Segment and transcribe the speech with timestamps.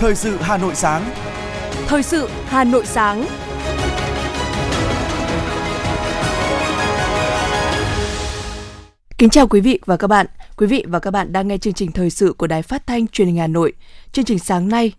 [0.00, 1.10] Thời sự Hà Nội sáng.
[1.86, 3.26] Thời sự Hà Nội sáng.
[9.18, 10.26] Kính chào quý vị và các bạn.
[10.56, 13.06] Quý vị và các bạn đang nghe chương trình thời sự của Đài Phát thanh
[13.06, 13.72] Truyền hình Hà Nội.
[14.12, 14.92] Chương trình sáng nay,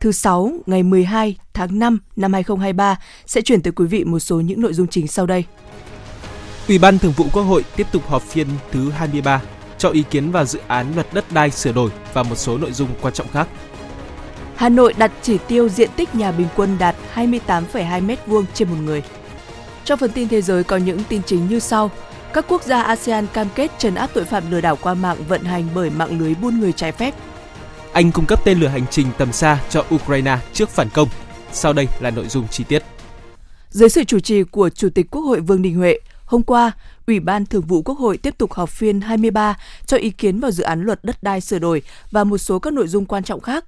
[0.00, 4.40] thứ sáu ngày 12 tháng 5 năm 2023 sẽ chuyển tới quý vị một số
[4.40, 5.44] những nội dung chính sau đây.
[6.68, 9.42] Ủy ban Thường vụ Quốc hội tiếp tục họp phiên thứ 23
[9.78, 12.72] cho ý kiến vào dự án luật đất đai sửa đổi và một số nội
[12.72, 13.48] dung quan trọng khác.
[14.56, 18.76] Hà Nội đặt chỉ tiêu diện tích nhà bình quân đạt 28,2 m2 trên một
[18.84, 19.02] người.
[19.84, 21.90] Trong phần tin thế giới có những tin chính như sau.
[22.32, 25.44] Các quốc gia ASEAN cam kết trấn áp tội phạm lừa đảo qua mạng vận
[25.44, 27.14] hành bởi mạng lưới buôn người trái phép.
[27.92, 31.08] Anh cung cấp tên lửa hành trình tầm xa cho Ukraine trước phản công.
[31.52, 32.82] Sau đây là nội dung chi tiết.
[33.70, 36.72] Dưới sự chủ trì của Chủ tịch Quốc hội Vương Đình Huệ, hôm qua,
[37.06, 40.50] Ủy ban Thường vụ Quốc hội tiếp tục họp phiên 23 cho ý kiến vào
[40.50, 43.40] dự án luật đất đai sửa đổi và một số các nội dung quan trọng
[43.40, 43.64] khác.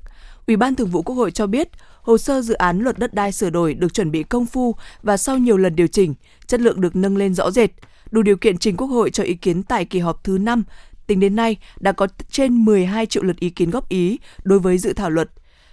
[0.48, 1.68] Ủy ban Thường vụ Quốc hội cho biết,
[2.02, 5.16] hồ sơ dự án luật đất đai sửa đổi được chuẩn bị công phu và
[5.16, 6.14] sau nhiều lần điều chỉnh,
[6.46, 7.70] chất lượng được nâng lên rõ rệt,
[8.10, 10.64] đủ điều kiện trình Quốc hội cho ý kiến tại kỳ họp thứ 5.
[11.06, 14.78] Tính đến nay, đã có trên 12 triệu lượt ý kiến góp ý đối với
[14.78, 15.30] dự thảo luật.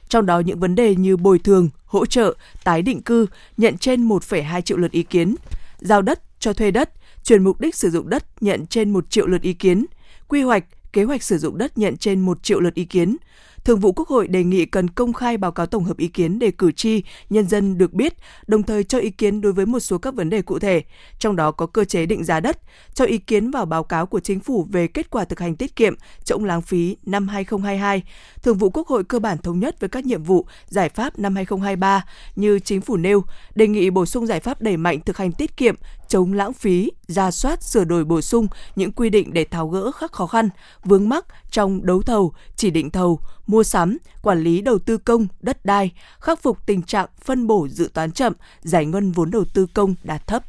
[0.10, 4.08] Trong đó những vấn đề như bồi thường, hỗ trợ, tái định cư nhận trên
[4.08, 5.36] 1,2 triệu lượt ý kiến,
[5.80, 6.90] giao đất cho thuê đất,
[7.24, 9.86] chuyển mục đích sử dụng đất nhận trên 1 triệu lượt ý kiến,
[10.28, 13.18] quy hoạch, kế hoạch sử dụng đất nhận trên 1 triệu lượt ý kiến,
[13.66, 16.40] Thường vụ Quốc hội đề nghị cần công khai báo cáo tổng hợp ý kiến
[16.40, 18.14] để cử tri, nhân dân được biết,
[18.48, 20.84] đồng thời cho ý kiến đối với một số các vấn đề cụ thể,
[21.20, 22.60] trong đó có cơ chế định giá đất,
[22.94, 25.76] cho ý kiến vào báo cáo của chính phủ về kết quả thực hành tiết
[25.76, 28.04] kiệm, chống lãng phí năm 2022.
[28.44, 31.36] Thường vụ Quốc hội cơ bản thống nhất với các nhiệm vụ, giải pháp năm
[31.36, 32.06] 2023
[32.36, 33.24] như chính phủ nêu,
[33.56, 35.76] đề nghị bổ sung giải pháp đẩy mạnh thực hành tiết kiệm,
[36.10, 39.92] chống lãng phí, ra soát, sửa đổi bổ sung những quy định để tháo gỡ
[40.00, 40.50] các khó khăn,
[40.84, 45.28] vướng mắc trong đấu thầu, chỉ định thầu, mua sắm, quản lý đầu tư công,
[45.40, 49.46] đất đai, khắc phục tình trạng phân bổ dự toán chậm, giải ngân vốn đầu
[49.54, 50.44] tư công đạt thấp.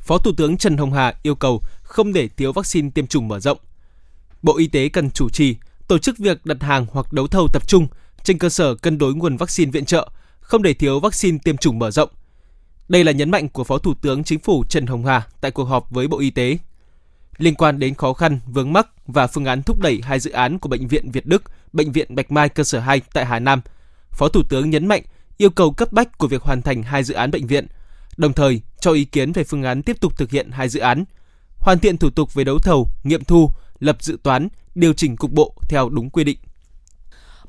[0.00, 3.40] Phó Thủ tướng Trần Hồng Hà yêu cầu không để thiếu vaccine tiêm chủng mở
[3.40, 3.58] rộng.
[4.42, 5.56] Bộ Y tế cần chủ trì,
[5.88, 7.86] tổ chức việc đặt hàng hoặc đấu thầu tập trung
[8.22, 10.08] trên cơ sở cân đối nguồn vaccine viện trợ,
[10.40, 12.08] không để thiếu vaccine tiêm chủng mở rộng.
[12.88, 15.64] Đây là nhấn mạnh của Phó Thủ tướng Chính phủ Trần Hồng Hà tại cuộc
[15.64, 16.58] họp với Bộ Y tế.
[17.38, 20.58] Liên quan đến khó khăn, vướng mắc và phương án thúc đẩy hai dự án
[20.58, 23.60] của Bệnh viện Việt Đức, Bệnh viện Bạch Mai cơ sở 2 tại Hà Nam,
[24.10, 25.02] Phó Thủ tướng nhấn mạnh
[25.36, 27.66] yêu cầu cấp bách của việc hoàn thành hai dự án bệnh viện,
[28.16, 31.04] đồng thời cho ý kiến về phương án tiếp tục thực hiện hai dự án,
[31.58, 33.50] hoàn thiện thủ tục về đấu thầu, nghiệm thu,
[33.80, 36.38] lập dự toán, điều chỉnh cục bộ theo đúng quy định.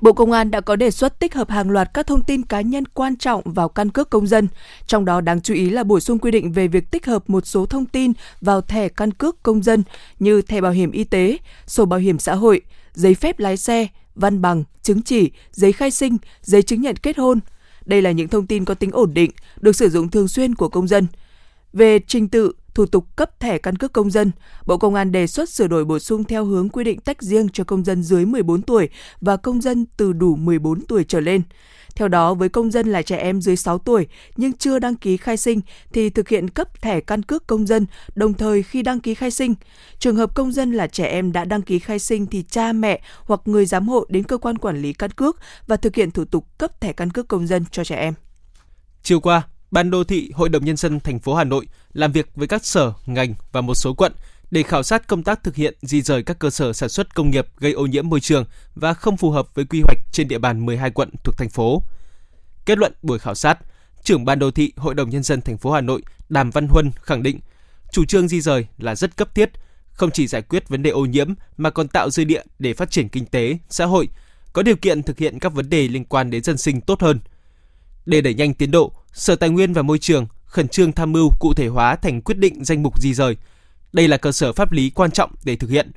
[0.01, 2.61] Bộ Công an đã có đề xuất tích hợp hàng loạt các thông tin cá
[2.61, 4.47] nhân quan trọng vào căn cước công dân,
[4.87, 7.47] trong đó đáng chú ý là bổ sung quy định về việc tích hợp một
[7.47, 9.83] số thông tin vào thẻ căn cước công dân
[10.19, 11.37] như thẻ bảo hiểm y tế,
[11.67, 12.61] sổ bảo hiểm xã hội,
[12.93, 17.17] giấy phép lái xe, văn bằng, chứng chỉ, giấy khai sinh, giấy chứng nhận kết
[17.17, 17.39] hôn.
[17.85, 20.69] Đây là những thông tin có tính ổn định, được sử dụng thường xuyên của
[20.69, 21.07] công dân.
[21.73, 24.31] Về trình tự, thủ tục cấp thẻ căn cước công dân,
[24.65, 27.49] Bộ Công an đề xuất sửa đổi bổ sung theo hướng quy định tách riêng
[27.53, 28.89] cho công dân dưới 14 tuổi
[29.21, 31.41] và công dân từ đủ 14 tuổi trở lên.
[31.95, 35.17] Theo đó, với công dân là trẻ em dưới 6 tuổi nhưng chưa đăng ký
[35.17, 35.61] khai sinh
[35.93, 37.85] thì thực hiện cấp thẻ căn cước công dân
[38.15, 39.55] đồng thời khi đăng ký khai sinh.
[39.99, 43.01] Trường hợp công dân là trẻ em đã đăng ký khai sinh thì cha mẹ
[43.23, 46.25] hoặc người giám hộ đến cơ quan quản lý căn cước và thực hiện thủ
[46.25, 48.13] tục cấp thẻ căn cước công dân cho trẻ em.
[49.03, 52.29] Chiều qua, Ban đô thị Hội đồng nhân dân thành phố Hà Nội làm việc
[52.35, 54.13] với các sở, ngành và một số quận
[54.51, 57.31] để khảo sát công tác thực hiện di rời các cơ sở sản xuất công
[57.31, 60.37] nghiệp gây ô nhiễm môi trường và không phù hợp với quy hoạch trên địa
[60.37, 61.83] bàn 12 quận thuộc thành phố.
[62.65, 63.59] Kết luận buổi khảo sát,
[64.03, 66.91] trưởng ban đô thị Hội đồng nhân dân thành phố Hà Nội Đàm Văn Huân
[67.01, 67.39] khẳng định
[67.91, 69.51] chủ trương di rời là rất cấp thiết,
[69.91, 72.91] không chỉ giải quyết vấn đề ô nhiễm mà còn tạo dư địa để phát
[72.91, 74.09] triển kinh tế, xã hội,
[74.53, 77.19] có điều kiện thực hiện các vấn đề liên quan đến dân sinh tốt hơn.
[78.05, 81.29] Để đẩy nhanh tiến độ, Sở Tài nguyên và Môi trường khẩn trương tham mưu
[81.39, 83.37] cụ thể hóa thành quyết định danh mục di rời.
[83.93, 85.91] Đây là cơ sở pháp lý quan trọng để thực hiện.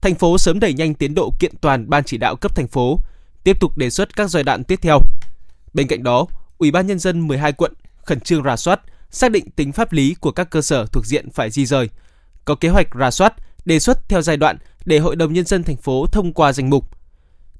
[0.00, 2.98] Thành phố sớm đẩy nhanh tiến độ kiện toàn ban chỉ đạo cấp thành phố,
[3.44, 4.98] tiếp tục đề xuất các giai đoạn tiếp theo.
[5.74, 6.26] Bên cạnh đó,
[6.58, 7.72] Ủy ban nhân dân 12 quận
[8.04, 8.80] khẩn trương rà soát,
[9.10, 11.88] xác định tính pháp lý của các cơ sở thuộc diện phải di rời,
[12.44, 13.34] có kế hoạch rà soát,
[13.64, 16.70] đề xuất theo giai đoạn để Hội đồng nhân dân thành phố thông qua danh
[16.70, 16.90] mục.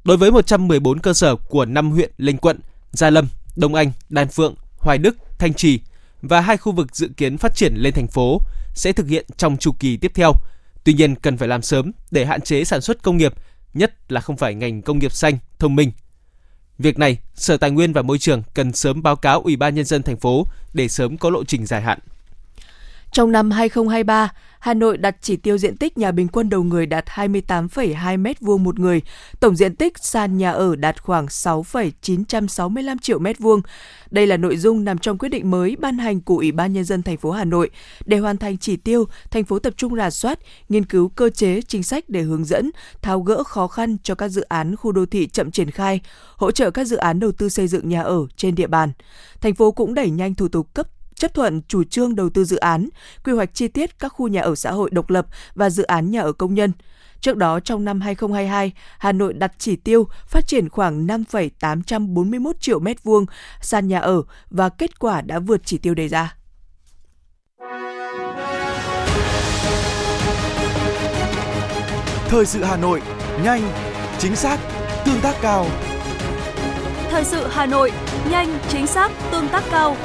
[0.05, 2.61] Đối với 114 cơ sở của 5 huyện lân quận
[2.93, 5.81] Gia Lâm, Đông Anh, Đan Phượng, Hoài Đức, Thanh Trì
[6.23, 8.40] và hai khu vực dự kiến phát triển lên thành phố
[8.75, 10.32] sẽ thực hiện trong chu kỳ tiếp theo.
[10.84, 13.34] Tuy nhiên cần phải làm sớm để hạn chế sản xuất công nghiệp,
[13.75, 15.93] nhất là không phải ngành công nghiệp xanh, thông minh.
[16.79, 19.84] Việc này, Sở Tài nguyên và Môi trường cần sớm báo cáo Ủy ban nhân
[19.84, 21.99] dân thành phố để sớm có lộ trình dài hạn.
[23.12, 26.87] Trong năm 2023, Hà Nội đặt chỉ tiêu diện tích nhà bình quân đầu người
[26.87, 29.03] đạt 28,2 m2 một người,
[29.41, 33.61] tổng diện tích sàn nhà ở đạt khoảng 6,965 triệu m2.
[34.11, 36.85] Đây là nội dung nằm trong quyết định mới ban hành của Ủy ban nhân
[36.85, 37.70] dân thành phố Hà Nội
[38.05, 40.38] để hoàn thành chỉ tiêu, thành phố tập trung rà soát,
[40.69, 42.70] nghiên cứu cơ chế, chính sách để hướng dẫn,
[43.03, 46.00] tháo gỡ khó khăn cho các dự án khu đô thị chậm triển khai,
[46.37, 48.93] hỗ trợ các dự án đầu tư xây dựng nhà ở trên địa bàn.
[49.41, 50.87] Thành phố cũng đẩy nhanh thủ tục cấp
[51.22, 52.88] chấp thuận chủ trương đầu tư dự án,
[53.24, 56.10] quy hoạch chi tiết các khu nhà ở xã hội độc lập và dự án
[56.10, 56.72] nhà ở công nhân.
[57.20, 62.80] Trước đó, trong năm 2022, Hà Nội đặt chỉ tiêu phát triển khoảng 5,841 triệu
[62.80, 63.26] mét vuông
[63.60, 66.36] sàn nhà ở và kết quả đã vượt chỉ tiêu đề ra.
[72.28, 73.02] Thời sự Hà Nội,
[73.44, 73.72] nhanh,
[74.19, 74.60] chính xác,
[75.04, 75.66] tương tác cao.
[77.10, 77.92] Thời sự Hà Nội,
[78.30, 79.96] nhanh, chính xác, tương tác cao.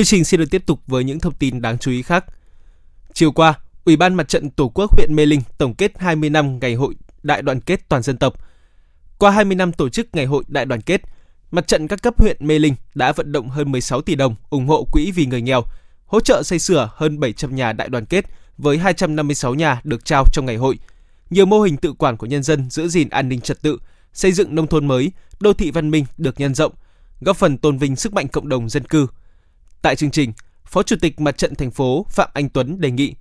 [0.00, 2.24] Chương trình xin được tiếp tục với những thông tin đáng chú ý khác.
[3.12, 3.54] Chiều qua,
[3.84, 6.94] Ủy ban Mặt trận Tổ quốc huyện Mê Linh tổng kết 20 năm Ngày hội
[7.22, 8.34] Đại đoàn kết toàn dân tộc.
[9.18, 11.02] Qua 20 năm tổ chức Ngày hội Đại đoàn kết,
[11.50, 14.66] Mặt trận các cấp huyện Mê Linh đã vận động hơn 16 tỷ đồng ủng
[14.66, 15.62] hộ quỹ vì người nghèo,
[16.06, 18.24] hỗ trợ xây sửa hơn 700 nhà đại đoàn kết
[18.58, 20.78] với 256 nhà được trao trong ngày hội.
[21.30, 23.78] Nhiều mô hình tự quản của nhân dân giữ gìn an ninh trật tự,
[24.12, 26.72] xây dựng nông thôn mới, đô thị văn minh được nhân rộng,
[27.20, 29.06] góp phần tôn vinh sức mạnh cộng đồng dân cư,
[29.82, 30.32] Tại chương trình,
[30.64, 33.14] Phó Chủ tịch Mặt trận thành phố Phạm Anh Tuấn đề nghị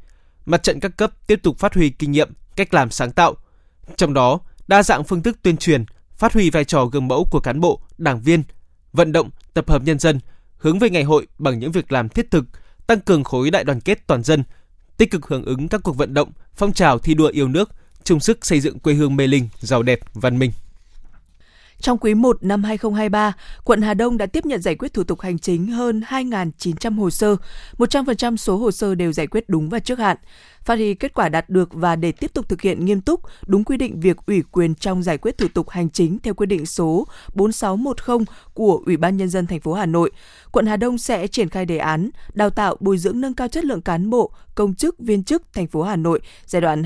[0.45, 3.35] mặt trận các cấp tiếp tục phát huy kinh nghiệm, cách làm sáng tạo.
[3.97, 5.85] Trong đó, đa dạng phương thức tuyên truyền,
[6.17, 8.43] phát huy vai trò gương mẫu của cán bộ, đảng viên,
[8.93, 10.19] vận động, tập hợp nhân dân,
[10.57, 12.45] hướng về ngày hội bằng những việc làm thiết thực,
[12.87, 14.43] tăng cường khối đại đoàn kết toàn dân,
[14.97, 17.69] tích cực hưởng ứng các cuộc vận động, phong trào thi đua yêu nước,
[18.03, 20.51] chung sức xây dựng quê hương Mê Linh giàu đẹp, văn minh.
[21.81, 23.33] Trong quý 1 năm 2023,
[23.63, 27.09] quận Hà Đông đã tiếp nhận giải quyết thủ tục hành chính hơn 2.900 hồ
[27.09, 27.35] sơ,
[27.77, 30.17] 100% số hồ sơ đều giải quyết đúng và trước hạn
[30.69, 33.63] phát huy kết quả đạt được và để tiếp tục thực hiện nghiêm túc đúng
[33.63, 36.65] quy định việc ủy quyền trong giải quyết thủ tục hành chính theo quyết định
[36.65, 40.11] số 4610 của Ủy ban nhân dân thành phố Hà Nội,
[40.51, 43.65] quận Hà Đông sẽ triển khai đề án đào tạo bồi dưỡng nâng cao chất
[43.65, 46.83] lượng cán bộ, công chức, viên chức thành phố Hà Nội giai đoạn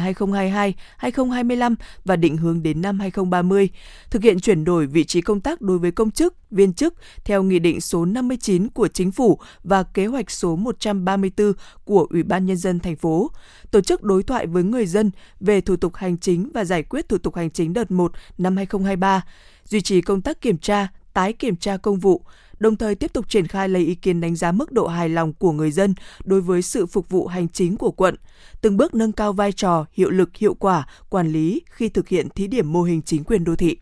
[1.00, 1.76] 2022-2025
[2.06, 3.70] và định hướng đến năm 2030,
[4.10, 6.94] thực hiện chuyển đổi vị trí công tác đối với công chức, viên chức
[7.26, 11.54] theo Nghị định số 59 của Chính phủ và Kế hoạch số 134
[11.84, 13.32] của Ủy ban Nhân dân thành phố,
[13.72, 17.10] tổ chức đối thoại với người dân về thủ tục hành chính và giải quyết
[17.10, 19.22] thủ tục hành chính đợt 1 năm 2023,
[19.66, 22.22] duy trì công tác kiểm tra, tái kiểm tra công vụ,
[22.60, 25.34] đồng thời tiếp tục triển khai lấy ý kiến đánh giá mức độ hài lòng
[25.34, 28.16] của người dân đối với sự phục vụ hành chính của quận,
[28.62, 32.30] từng bước nâng cao vai trò, hiệu lực, hiệu quả, quản lý khi thực hiện
[32.30, 33.78] thí điểm mô hình chính quyền đô thị.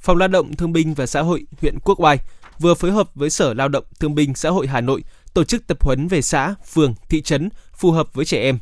[0.00, 2.18] Phòng Lao động Thương binh và Xã hội huyện Quốc Oai
[2.58, 5.04] vừa phối hợp với Sở Lao động Thương binh Xã hội Hà Nội
[5.34, 8.58] tổ chức tập huấn về xã, phường, thị trấn phù hợp với trẻ em.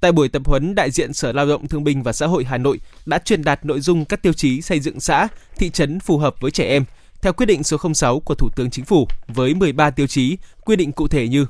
[0.00, 2.58] Tại buổi tập huấn, đại diện Sở Lao động Thương binh và Xã hội Hà
[2.58, 6.18] Nội đã truyền đạt nội dung các tiêu chí xây dựng xã, thị trấn phù
[6.18, 6.84] hợp với trẻ em
[7.22, 10.76] theo quyết định số 06 của Thủ tướng Chính phủ với 13 tiêu chí quy
[10.76, 11.46] định cụ thể như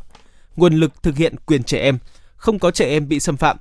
[0.56, 1.99] nguồn lực thực hiện quyền trẻ em,
[2.37, 3.56] không có trẻ em bị xâm phạm,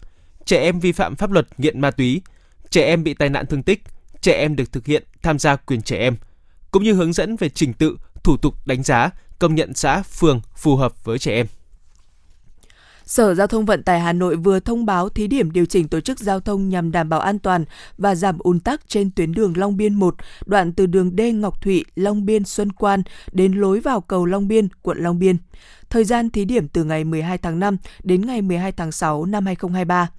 [0.46, 2.22] trẻ em vi phạm pháp luật nghiện ma túy,
[2.70, 3.84] trẻ em bị tai nạn thương tích,
[4.22, 6.16] trẻ em được thực hiện tham gia quyền trẻ em,
[6.72, 9.10] cũng như hướng dẫn về trình tự, thủ tục đánh giá,
[9.40, 11.48] công nhận xã, phường phù hợp với trẻ em.
[13.06, 16.00] Sở Giao thông Vận tải Hà Nội vừa thông báo thí điểm điều chỉnh tổ
[16.00, 17.66] chức giao thông nhằm đảm bảo an toàn
[17.98, 21.62] và giảm ùn tắc trên tuyến đường Long Biên 1, đoạn từ đường D Ngọc
[21.62, 25.38] Thụy, Long Biên, Xuân Quan đến lối vào cầu Long Biên, quận Long Biên.
[25.90, 29.46] Thời gian thí điểm từ ngày 12 tháng 5 đến ngày 12 tháng 6 năm
[29.46, 30.10] 2023.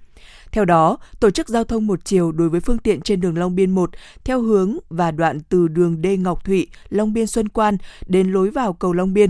[0.51, 3.55] Theo đó, tổ chức giao thông một chiều đối với phương tiện trên đường Long
[3.55, 3.89] Biên 1
[4.23, 7.77] theo hướng và đoạn từ đường D Ngọc Thụy, Long Biên Xuân Quan
[8.07, 9.29] đến lối vào cầu Long Biên.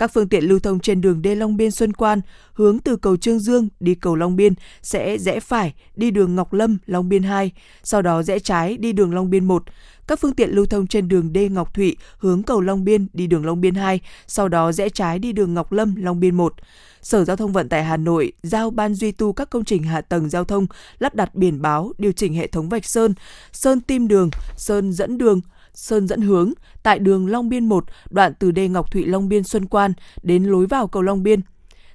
[0.00, 2.20] Các phương tiện lưu thông trên đường Đê Long Biên Xuân Quan
[2.52, 6.52] hướng từ cầu Trương Dương đi cầu Long Biên sẽ rẽ phải đi đường Ngọc
[6.52, 7.50] Lâm Long Biên 2,
[7.82, 9.64] sau đó rẽ trái đi đường Long Biên 1.
[10.06, 13.26] Các phương tiện lưu thông trên đường Đê Ngọc Thụy hướng cầu Long Biên đi
[13.26, 16.54] đường Long Biên 2, sau đó rẽ trái đi đường Ngọc Lâm Long Biên 1.
[17.02, 20.00] Sở Giao thông Vận tải Hà Nội giao ban duy tu các công trình hạ
[20.00, 20.66] tầng giao thông,
[20.98, 23.14] lắp đặt biển báo, điều chỉnh hệ thống vạch sơn,
[23.52, 25.40] sơn tim đường, sơn dẫn đường,
[25.74, 29.44] sơn dẫn hướng tại đường Long Biên 1, đoạn từ đê Ngọc Thụy Long Biên
[29.44, 31.40] Xuân Quan đến lối vào cầu Long Biên.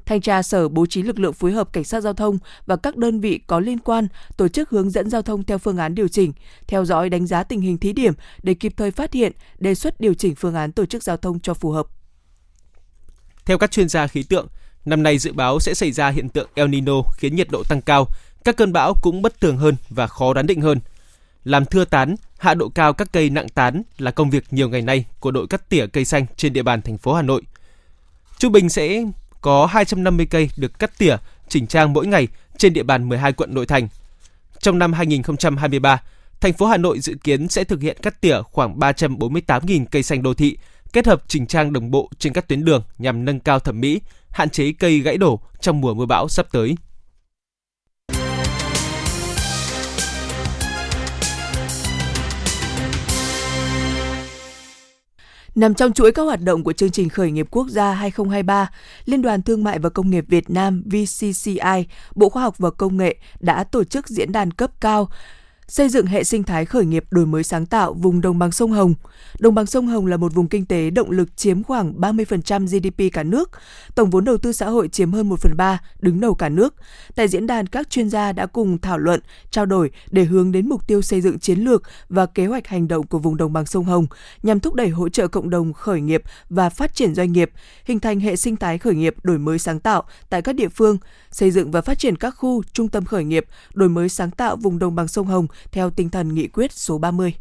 [0.05, 2.97] Thanh tra Sở bố trí lực lượng phối hợp cảnh sát giao thông và các
[2.97, 6.07] đơn vị có liên quan tổ chức hướng dẫn giao thông theo phương án điều
[6.07, 6.33] chỉnh,
[6.67, 8.13] theo dõi đánh giá tình hình thí điểm
[8.43, 11.39] để kịp thời phát hiện, đề xuất điều chỉnh phương án tổ chức giao thông
[11.39, 11.87] cho phù hợp.
[13.45, 14.47] Theo các chuyên gia khí tượng,
[14.85, 17.81] Năm nay dự báo sẽ xảy ra hiện tượng El Nino khiến nhiệt độ tăng
[17.81, 18.07] cao,
[18.43, 20.79] các cơn bão cũng bất thường hơn và khó đoán định hơn.
[21.45, 24.81] Làm thưa tán, hạ độ cao các cây nặng tán là công việc nhiều ngày
[24.81, 27.41] nay của đội cắt tỉa cây xanh trên địa bàn thành phố Hà Nội.
[28.37, 29.03] Trung bình sẽ
[29.41, 31.15] có 250 cây được cắt tỉa,
[31.47, 33.87] chỉnh trang mỗi ngày trên địa bàn 12 quận nội thành.
[34.59, 36.01] Trong năm 2023,
[36.41, 40.23] thành phố Hà Nội dự kiến sẽ thực hiện cắt tỉa khoảng 348.000 cây xanh
[40.23, 40.57] đô thị,
[40.93, 44.01] kết hợp chỉnh trang đồng bộ trên các tuyến đường nhằm nâng cao thẩm mỹ,
[44.29, 46.75] hạn chế cây gãy đổ trong mùa mưa bão sắp tới.
[55.55, 58.69] Nằm trong chuỗi các hoạt động của chương trình khởi nghiệp quốc gia 2023,
[59.05, 61.85] Liên đoàn Thương mại và Công nghiệp Việt Nam VCCI,
[62.15, 65.09] Bộ Khoa học và Công nghệ đã tổ chức diễn đàn cấp cao
[65.67, 68.71] xây dựng hệ sinh thái khởi nghiệp đổi mới sáng tạo vùng đồng bằng sông
[68.71, 68.93] Hồng.
[69.39, 73.13] Đồng bằng sông Hồng là một vùng kinh tế động lực chiếm khoảng 30% GDP
[73.13, 73.51] cả nước,
[73.95, 76.75] tổng vốn đầu tư xã hội chiếm hơn 1 phần 3, đứng đầu cả nước.
[77.15, 79.19] Tại diễn đàn, các chuyên gia đã cùng thảo luận,
[79.51, 82.87] trao đổi để hướng đến mục tiêu xây dựng chiến lược và kế hoạch hành
[82.87, 84.07] động của vùng đồng bằng sông Hồng
[84.43, 87.51] nhằm thúc đẩy hỗ trợ cộng đồng khởi nghiệp và phát triển doanh nghiệp,
[87.85, 90.97] hình thành hệ sinh thái khởi nghiệp đổi mới sáng tạo tại các địa phương,
[91.31, 94.55] xây dựng và phát triển các khu, trung tâm khởi nghiệp, đổi mới sáng tạo
[94.55, 97.33] vùng đồng bằng sông Hồng theo tinh thần nghị quyết số 30.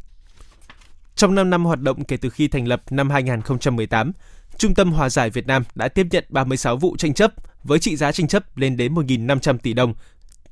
[1.16, 4.12] Trong 5 năm hoạt động kể từ khi thành lập năm 2018,
[4.58, 7.32] Trung tâm Hòa giải Việt Nam đã tiếp nhận 36 vụ tranh chấp
[7.64, 9.94] với trị giá tranh chấp lên đến 1.500 tỷ đồng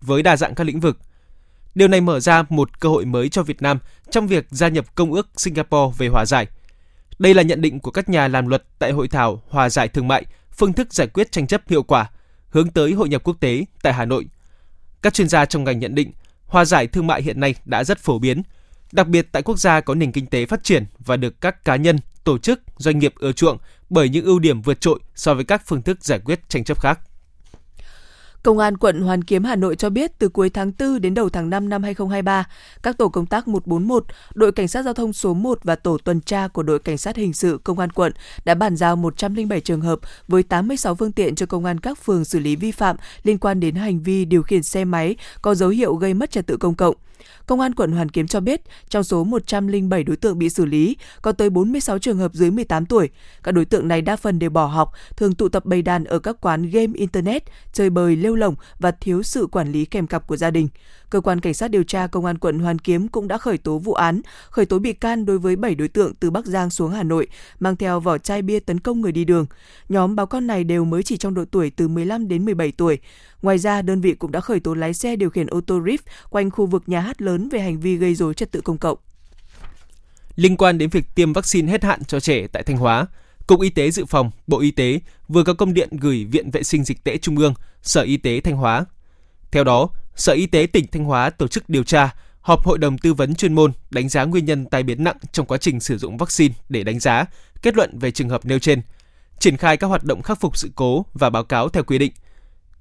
[0.00, 0.98] với đa dạng các lĩnh vực.
[1.74, 3.78] Điều này mở ra một cơ hội mới cho Việt Nam
[4.10, 6.46] trong việc gia nhập Công ước Singapore về hòa giải.
[7.18, 10.08] Đây là nhận định của các nhà làm luật tại hội thảo Hòa giải thương
[10.08, 12.10] mại, phương thức giải quyết tranh chấp hiệu quả,
[12.48, 14.26] hướng tới hội nhập quốc tế tại Hà Nội.
[15.02, 16.12] Các chuyên gia trong ngành nhận định
[16.52, 18.42] hòa giải thương mại hiện nay đã rất phổ biến,
[18.92, 21.76] đặc biệt tại quốc gia có nền kinh tế phát triển và được các cá
[21.76, 23.58] nhân, tổ chức, doanh nghiệp ưa chuộng
[23.90, 26.80] bởi những ưu điểm vượt trội so với các phương thức giải quyết tranh chấp
[26.80, 27.00] khác.
[28.42, 31.28] Công an quận Hoàn Kiếm Hà Nội cho biết từ cuối tháng 4 đến đầu
[31.28, 32.44] tháng 5 năm 2023,
[32.82, 36.20] các tổ công tác 141, đội cảnh sát giao thông số 1 và tổ tuần
[36.20, 38.12] tra của đội cảnh sát hình sự công an quận
[38.44, 42.24] đã bàn giao 107 trường hợp với 86 phương tiện cho công an các phường
[42.24, 45.68] xử lý vi phạm liên quan đến hành vi điều khiển xe máy có dấu
[45.68, 46.96] hiệu gây mất trật tự công cộng.
[47.46, 50.96] Công an quận Hoàn Kiếm cho biết, trong số 107 đối tượng bị xử lý,
[51.22, 53.10] có tới 46 trường hợp dưới 18 tuổi.
[53.42, 56.18] Các đối tượng này đa phần đều bỏ học, thường tụ tập bày đàn ở
[56.18, 60.26] các quán game internet, chơi bời lêu lỏng và thiếu sự quản lý kèm cặp
[60.26, 60.68] của gia đình.
[61.12, 63.78] Cơ quan cảnh sát điều tra công an quận Hoàn Kiếm cũng đã khởi tố
[63.78, 66.90] vụ án, khởi tố bị can đối với 7 đối tượng từ Bắc Giang xuống
[66.90, 67.26] Hà Nội
[67.60, 69.46] mang theo vỏ chai bia tấn công người đi đường.
[69.88, 72.98] Nhóm báo con này đều mới chỉ trong độ tuổi từ 15 đến 17 tuổi.
[73.42, 75.98] Ngoài ra, đơn vị cũng đã khởi tố lái xe điều khiển ô tô Rift
[76.30, 78.98] quanh khu vực nhà hát lớn về hành vi gây rối trật tự công cộng.
[80.36, 83.06] Liên quan đến việc tiêm vaccine hết hạn cho trẻ tại Thanh Hóa,
[83.46, 86.62] Cục Y tế Dự phòng, Bộ Y tế vừa có công điện gửi Viện Vệ
[86.62, 88.84] sinh Dịch tễ Trung ương, Sở Y tế Thanh Hóa.
[89.50, 92.98] Theo đó, Sở Y tế tỉnh Thanh Hóa tổ chức điều tra, họp hội đồng
[92.98, 95.98] tư vấn chuyên môn đánh giá nguyên nhân tai biến nặng trong quá trình sử
[95.98, 97.24] dụng vaccine để đánh giá,
[97.62, 98.82] kết luận về trường hợp nêu trên,
[99.38, 102.12] triển khai các hoạt động khắc phục sự cố và báo cáo theo quy định.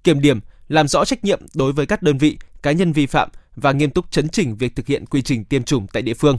[0.03, 3.29] Kiểm điểm, làm rõ trách nhiệm đối với các đơn vị, cá nhân vi phạm
[3.55, 6.37] và nghiêm túc chấn chỉnh việc thực hiện quy trình tiêm chủng tại địa phương.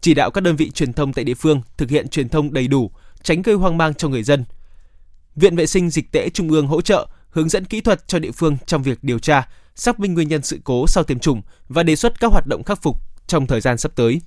[0.00, 2.68] Chỉ đạo các đơn vị truyền thông tại địa phương thực hiện truyền thông đầy
[2.68, 2.90] đủ,
[3.22, 4.44] tránh gây hoang mang cho người dân.
[5.36, 8.32] Viện Vệ sinh Dịch tễ Trung ương hỗ trợ, hướng dẫn kỹ thuật cho địa
[8.32, 11.82] phương trong việc điều tra, xác minh nguyên nhân sự cố sau tiêm chủng và
[11.82, 14.20] đề xuất các hoạt động khắc phục trong thời gian sắp tới.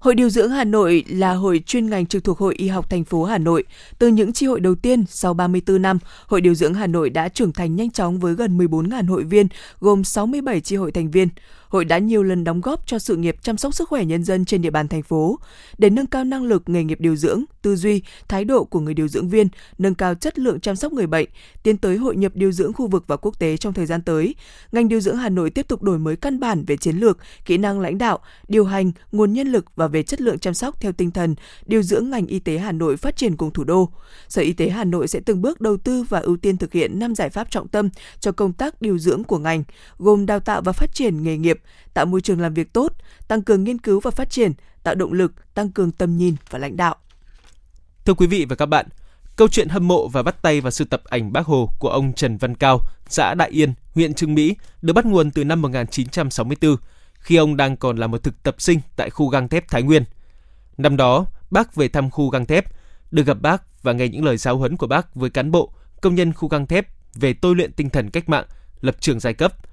[0.00, 3.04] Hội điều dưỡng Hà Nội là hội chuyên ngành trực thuộc Hội Y học thành
[3.04, 3.64] phố Hà Nội.
[3.98, 7.28] Từ những chi hội đầu tiên, sau 34 năm, Hội điều dưỡng Hà Nội đã
[7.28, 9.48] trưởng thành nhanh chóng với gần 14.000 hội viên,
[9.80, 11.28] gồm 67 chi hội thành viên
[11.70, 14.44] hội đã nhiều lần đóng góp cho sự nghiệp chăm sóc sức khỏe nhân dân
[14.44, 15.38] trên địa bàn thành phố
[15.78, 18.94] để nâng cao năng lực nghề nghiệp điều dưỡng, tư duy, thái độ của người
[18.94, 19.48] điều dưỡng viên,
[19.78, 21.28] nâng cao chất lượng chăm sóc người bệnh,
[21.62, 24.34] tiến tới hội nhập điều dưỡng khu vực và quốc tế trong thời gian tới.
[24.72, 27.58] Ngành điều dưỡng Hà Nội tiếp tục đổi mới căn bản về chiến lược, kỹ
[27.58, 30.92] năng lãnh đạo, điều hành, nguồn nhân lực và về chất lượng chăm sóc theo
[30.92, 31.34] tinh thần
[31.66, 33.88] điều dưỡng ngành y tế Hà Nội phát triển cùng thủ đô.
[34.28, 36.98] Sở Y tế Hà Nội sẽ từng bước đầu tư và ưu tiên thực hiện
[36.98, 37.88] năm giải pháp trọng tâm
[38.20, 39.64] cho công tác điều dưỡng của ngành,
[39.98, 41.59] gồm đào tạo và phát triển nghề nghiệp,
[41.94, 42.92] tạo môi trường làm việc tốt,
[43.28, 44.52] tăng cường nghiên cứu và phát triển,
[44.82, 46.96] tạo động lực, tăng cường tầm nhìn và lãnh đạo.
[48.04, 48.86] Thưa quý vị và các bạn,
[49.36, 52.12] câu chuyện hâm mộ và bắt tay vào sưu tập ảnh Bác Hồ của ông
[52.12, 56.76] Trần Văn Cao, xã Đại Yên, huyện Trương Mỹ được bắt nguồn từ năm 1964
[57.14, 60.04] khi ông đang còn là một thực tập sinh tại khu gang thép Thái Nguyên.
[60.76, 62.64] Năm đó, bác về thăm khu gang thép,
[63.10, 66.14] được gặp bác và nghe những lời giáo huấn của bác với cán bộ, công
[66.14, 68.44] nhân khu gang thép về tôi luyện tinh thần cách mạng,
[68.80, 69.52] lập trường giai cấp–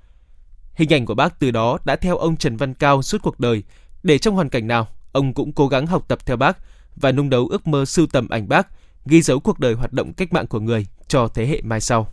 [0.78, 3.64] Hình ảnh của bác từ đó đã theo ông Trần Văn Cao suốt cuộc đời,
[4.04, 6.58] để trong hoàn cảnh nào, ông cũng cố gắng học tập theo bác
[6.96, 8.68] và nung đấu ước mơ sưu tầm ảnh bác
[9.06, 12.08] ghi dấu cuộc đời hoạt động cách mạng của người cho thế hệ mai sau.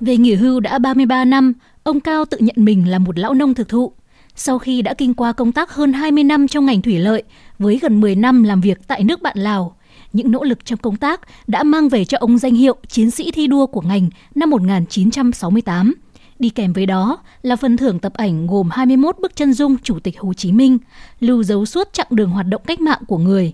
[0.00, 1.52] Về nghỉ hưu đã 33 năm,
[1.82, 3.92] ông Cao tự nhận mình là một lão nông thực thụ.
[4.36, 7.22] Sau khi đã kinh qua công tác hơn 20 năm trong ngành thủy lợi,
[7.58, 9.76] với gần 10 năm làm việc tại nước bạn Lào,
[10.12, 13.30] những nỗ lực trong công tác đã mang về cho ông danh hiệu Chiến sĩ
[13.30, 15.94] thi đua của ngành năm 1968.
[16.40, 19.98] Đi kèm với đó là phần thưởng tập ảnh gồm 21 bức chân dung Chủ
[19.98, 20.78] tịch Hồ Chí Minh,
[21.20, 23.52] lưu dấu suốt chặng đường hoạt động cách mạng của người.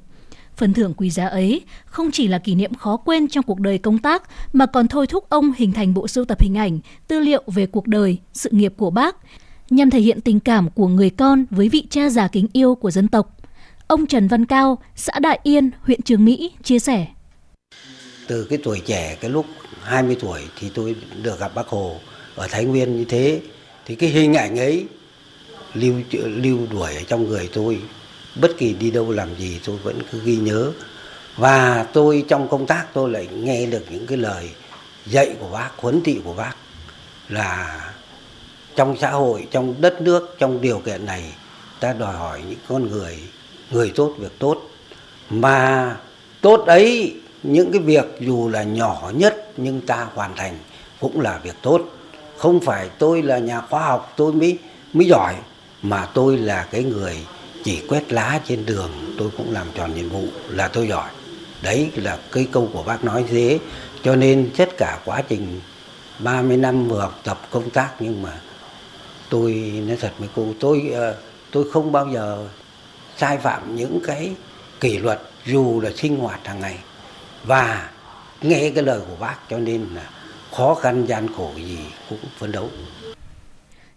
[0.56, 3.78] Phần thưởng quý giá ấy không chỉ là kỷ niệm khó quên trong cuộc đời
[3.78, 6.78] công tác mà còn thôi thúc ông hình thành bộ sưu tập hình ảnh,
[7.08, 9.16] tư liệu về cuộc đời, sự nghiệp của bác,
[9.70, 12.90] nhằm thể hiện tình cảm của người con với vị cha già kính yêu của
[12.90, 13.36] dân tộc.
[13.86, 17.06] Ông Trần Văn Cao, xã Đại Yên, huyện Trường Mỹ chia sẻ.
[18.26, 19.46] Từ cái tuổi trẻ, cái lúc
[19.82, 21.96] 20 tuổi thì tôi được gặp bác Hồ
[22.36, 23.40] ở Thái Nguyên như thế,
[23.84, 24.86] thì cái hình ảnh ấy
[25.74, 27.78] lưu lưu đuổi ở trong người tôi.
[28.40, 30.72] Bất kỳ đi đâu làm gì tôi vẫn cứ ghi nhớ.
[31.36, 34.50] Và tôi trong công tác tôi lại nghe được những cái lời
[35.06, 36.56] dạy của bác, huấn thị của bác
[37.28, 37.80] là
[38.76, 41.22] trong xã hội, trong đất nước, trong điều kiện này
[41.80, 43.18] ta đòi hỏi những con người
[43.70, 44.70] người tốt việc tốt.
[45.30, 45.96] Mà
[46.40, 50.58] tốt ấy, những cái việc dù là nhỏ nhất nhưng ta hoàn thành
[51.00, 51.95] cũng là việc tốt
[52.38, 54.58] không phải tôi là nhà khoa học, tôi mới
[54.92, 55.34] mới giỏi,
[55.82, 57.26] mà tôi là cái người
[57.64, 61.10] chỉ quét lá trên đường, tôi cũng làm tròn nhiệm vụ là tôi giỏi.
[61.62, 63.58] Đấy là cái câu của bác nói thế.
[64.02, 65.60] Cho nên tất cả quá trình
[66.18, 68.40] 30 năm vừa học tập công tác, nhưng mà
[69.30, 69.52] tôi,
[69.86, 71.16] nói thật với cô, tôi ờ,
[71.50, 72.48] tôi không bao giờ
[73.16, 74.32] sai phạm những cái
[74.80, 76.78] kỷ luật dù là sinh hoạt hàng ngày
[77.44, 77.90] và
[78.42, 80.10] nghe cái lời của bác, cho nên là
[80.56, 81.78] khó khăn gian khổ gì
[82.10, 82.68] cũng phấn đấu.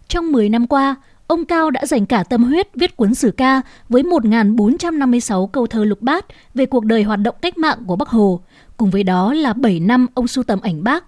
[0.08, 3.60] Trong 10 năm qua, ông Cao đã dành cả tâm huyết viết cuốn sử ca
[3.88, 8.08] với 1.456 câu thơ lục bát về cuộc đời hoạt động cách mạng của Bắc
[8.08, 8.40] Hồ.
[8.76, 11.04] Cùng với đó là 7 năm ông sưu tầm ảnh bác.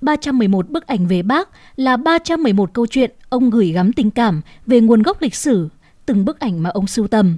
[0.00, 4.80] 311 bức ảnh về bác là 311 câu chuyện ông gửi gắm tình cảm về
[4.80, 5.68] nguồn gốc lịch sử,
[6.06, 7.36] từng bức ảnh mà ông sưu tầm.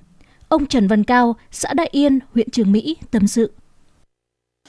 [0.48, 3.52] Ông Trần Văn Cao, xã Đại Yên, huyện Trường Mỹ tâm sự.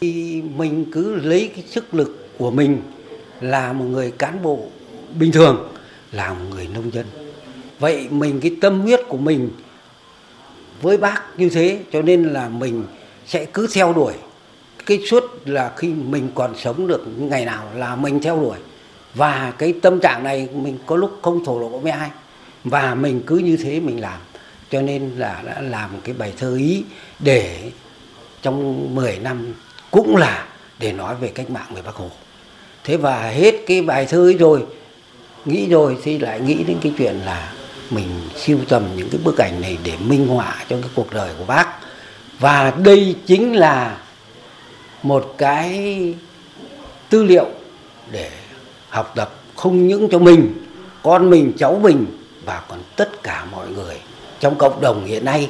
[0.02, 2.82] Thì mình cứ lấy cái sức lực của mình
[3.42, 4.60] là một người cán bộ
[5.16, 5.70] bình thường,
[6.12, 7.06] là một người nông dân.
[7.80, 9.50] Vậy mình cái tâm huyết của mình
[10.82, 12.84] với bác như thế cho nên là mình
[13.26, 14.14] sẽ cứ theo đuổi
[14.86, 18.58] cái suốt là khi mình còn sống được ngày nào là mình theo đuổi
[19.14, 22.10] và cái tâm trạng này mình có lúc không thổ lộ với ai
[22.64, 24.20] và mình cứ như thế mình làm
[24.70, 26.84] cho nên là đã làm cái bài thơ ý
[27.20, 27.72] để
[28.42, 29.54] trong 10 năm
[29.92, 30.48] cũng là
[30.80, 32.10] để nói về cách mạng về Bác Hồ.
[32.84, 34.66] Thế và hết cái bài thơ ấy rồi,
[35.46, 37.54] nghĩ rồi thì lại nghĩ đến cái chuyện là
[37.90, 41.34] mình siêu tầm những cái bức ảnh này để minh họa cho cái cuộc đời
[41.38, 41.68] của bác.
[42.40, 43.98] Và đây chính là
[45.04, 46.14] một cái
[47.10, 47.48] tư liệu
[48.12, 48.30] để
[48.90, 50.54] học tập không những cho mình,
[51.04, 52.06] con mình, cháu mình
[52.46, 53.96] và còn tất cả mọi người
[54.40, 55.50] trong cộng đồng hiện nay.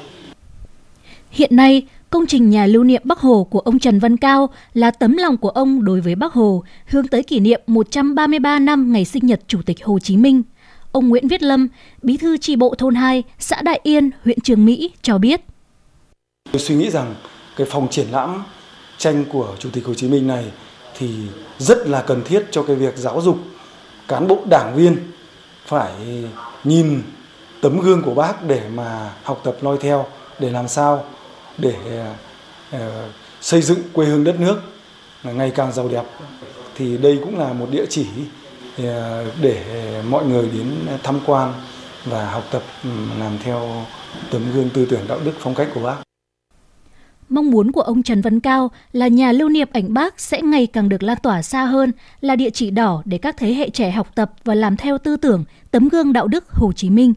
[1.32, 4.92] Hiện nay, công trình nhà lưu niệm Bắc Hồ của ông Trần Văn Cao là
[4.92, 9.06] tấm lòng của ông đối với Bắc Hồ, hướng tới kỷ niệm 133 năm ngày
[9.06, 10.44] sinh nhật Chủ tịch Hồ Chí Minh.
[10.92, 11.68] Ông Nguyễn Viết Lâm,
[12.02, 15.42] bí thư tri bộ thôn 2, xã Đại Yên, huyện Trường Mỹ cho biết.
[16.52, 17.16] Tôi suy nghĩ rằng
[17.58, 18.44] cái phòng triển lãm
[18.98, 20.46] tranh của Chủ tịch Hồ Chí Minh này
[20.98, 21.10] thì
[21.58, 23.38] rất là cần thiết cho cái việc giáo dục
[24.08, 24.98] cán bộ đảng viên
[25.66, 25.92] phải
[26.64, 27.02] nhìn
[27.62, 30.06] tấm gương của bác để mà học tập noi theo
[30.40, 31.06] để làm sao
[31.62, 32.14] để ờ,
[32.72, 33.10] ờ,
[33.42, 34.62] xây dựng quê hương đất nước
[35.24, 36.04] ngày càng giàu đẹp
[36.76, 38.06] thì đây cũng là một địa chỉ
[38.78, 39.64] ờ, để
[40.10, 40.68] mọi người đến
[41.04, 41.54] tham quan
[42.06, 43.86] và học tập ừ, làm theo
[44.32, 45.96] tấm gương tư tưởng đạo đức phong cách của bác.
[47.30, 50.68] Mong muốn của ông Trần Văn Cao là nhà lưu niệm ảnh bác sẽ ngày
[50.68, 51.92] càng được lan tỏa xa hơn,
[52.22, 55.18] là địa chỉ đỏ để các thế hệ trẻ học tập và làm theo tư
[55.18, 57.14] tưởng, tấm gương đạo đức Hồ Chí Minh.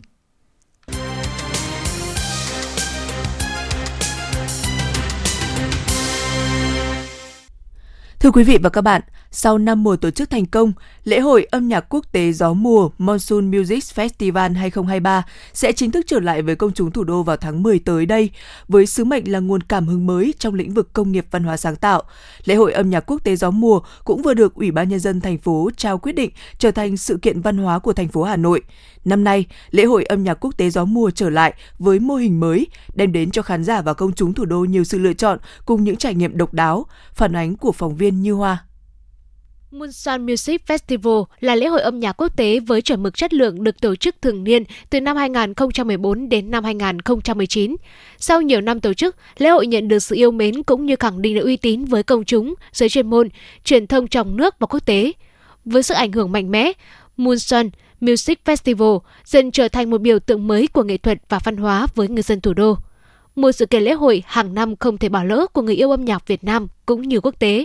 [8.23, 9.03] Thưa quý vị và các bạn,
[9.35, 10.73] sau 5 mùa tổ chức thành công,
[11.05, 16.05] lễ hội âm nhạc quốc tế gió mùa Monsoon Music Festival 2023 sẽ chính thức
[16.09, 18.31] trở lại với công chúng thủ đô vào tháng 10 tới đây,
[18.68, 21.57] với sứ mệnh là nguồn cảm hứng mới trong lĩnh vực công nghiệp văn hóa
[21.57, 22.03] sáng tạo.
[22.45, 25.21] Lễ hội âm nhạc quốc tế gió mùa cũng vừa được Ủy ban nhân dân
[25.21, 28.37] thành phố trao quyết định trở thành sự kiện văn hóa của thành phố Hà
[28.37, 28.62] Nội.
[29.05, 32.40] Năm nay, lễ hội âm nhạc quốc tế gió mùa trở lại với mô hình
[32.40, 35.38] mới, đem đến cho khán giả và công chúng thủ đô nhiều sự lựa chọn
[35.64, 38.64] cùng những trải nghiệm độc đáo, phản ánh của phóng viên Như Hoa.
[39.73, 43.65] Munson Music Festival là lễ hội âm nhạc quốc tế với chuẩn mực chất lượng
[43.65, 47.77] được tổ chức thường niên từ năm 2014 đến năm 2019.
[48.19, 51.23] Sau nhiều năm tổ chức, lễ hội nhận được sự yêu mến cũng như khẳng
[51.23, 53.29] định được uy tín với công chúng, giới chuyên môn,
[53.65, 55.13] truyền thông trong nước và quốc tế.
[55.65, 56.73] Với sự ảnh hưởng mạnh mẽ,
[57.17, 61.57] Munson Music Festival dần trở thành một biểu tượng mới của nghệ thuật và văn
[61.57, 62.77] hóa với người dân thủ đô.
[63.37, 66.05] Một sự kiện lễ hội hàng năm không thể bỏ lỡ của người yêu âm
[66.05, 67.65] nhạc Việt Nam cũng như quốc tế.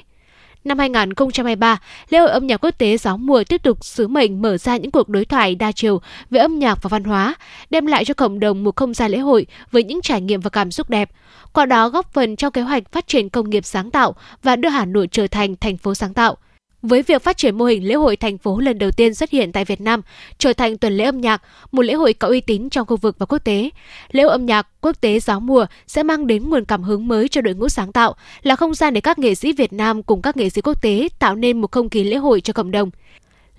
[0.67, 1.77] Năm 2023,
[2.09, 4.91] lễ hội âm nhạc quốc tế Gió mùa tiếp tục sứ mệnh mở ra những
[4.91, 7.35] cuộc đối thoại đa chiều về âm nhạc và văn hóa,
[7.69, 10.49] đem lại cho cộng đồng một không gian lễ hội với những trải nghiệm và
[10.49, 11.09] cảm xúc đẹp.
[11.53, 14.69] Qua đó góp phần cho kế hoạch phát triển công nghiệp sáng tạo và đưa
[14.69, 16.37] Hà Nội trở thành thành phố sáng tạo.
[16.81, 19.51] Với việc phát triển mô hình lễ hội thành phố lần đầu tiên xuất hiện
[19.51, 20.01] tại Việt Nam,
[20.37, 23.15] trở thành tuần lễ âm nhạc, một lễ hội có uy tín trong khu vực
[23.19, 23.69] và quốc tế,
[24.11, 27.27] lễ hội âm nhạc quốc tế gió mùa sẽ mang đến nguồn cảm hứng mới
[27.27, 30.21] cho đội ngũ sáng tạo, là không gian để các nghệ sĩ Việt Nam cùng
[30.21, 32.89] các nghệ sĩ quốc tế tạo nên một không khí lễ hội cho cộng đồng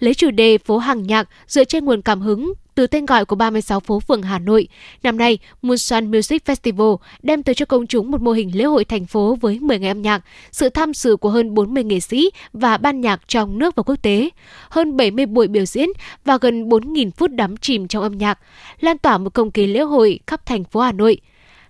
[0.00, 3.36] lấy chủ đề phố hàng nhạc dựa trên nguồn cảm hứng từ tên gọi của
[3.36, 4.68] 36 phố phường Hà Nội.
[5.02, 8.84] Năm nay, Moonsun Music Festival đem tới cho công chúng một mô hình lễ hội
[8.84, 12.30] thành phố với 10 ngày âm nhạc, sự tham dự của hơn 40 nghệ sĩ
[12.52, 14.30] và ban nhạc trong nước và quốc tế,
[14.68, 15.88] hơn 70 buổi biểu diễn
[16.24, 18.38] và gần 4.000 phút đắm chìm trong âm nhạc,
[18.80, 21.20] lan tỏa một không khí lễ hội khắp thành phố Hà Nội.